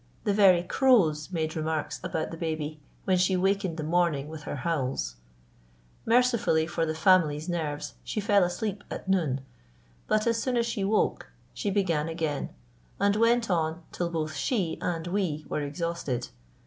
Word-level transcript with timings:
The 0.23 0.33
very 0.33 0.63
crows 0.63 1.31
made 1.31 1.55
remarks 1.55 1.99
about 2.03 2.31
the 2.31 2.37
baby 2.37 2.79
when 3.05 3.19
she 3.19 3.35
wakened 3.37 3.77
the 3.77 3.83
morning 3.83 4.29
with 4.29 4.41
her 4.45 4.55
howls. 4.55 5.17
Mercifully 6.07 6.65
for 6.65 6.87
the 6.87 6.95
family's 6.95 7.47
nerves 7.47 7.93
she 8.03 8.19
fell 8.19 8.43
asleep 8.43 8.83
at 8.89 9.07
noon; 9.07 9.41
but 10.07 10.25
as 10.25 10.41
soon 10.41 10.57
as 10.57 10.65
she 10.65 10.83
woke 10.83 11.27
she 11.53 11.69
began 11.69 12.09
again, 12.09 12.49
and 12.99 13.15
went 13.15 13.47
on 13.51 13.83
till 13.91 14.09
both 14.09 14.33
she 14.35 14.79
and 14.81 15.05
we 15.05 15.45
were 15.47 15.61
exhausted. 15.61 16.29